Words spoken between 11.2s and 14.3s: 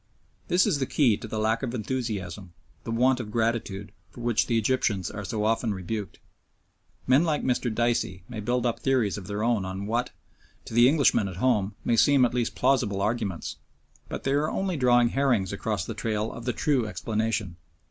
at home, may seem at least plausible arguments, but